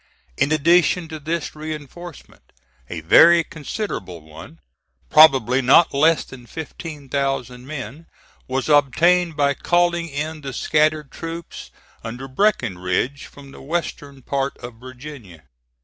[0.35, 2.53] In addition to this reinforcement,
[2.89, 4.57] a very considerable one,
[5.11, 8.07] probably not less than fifteen thousand men,
[8.47, 11.69] was obtained by calling in the scattered troops
[12.03, 15.43] under Breckinridge from the western part of Virginia.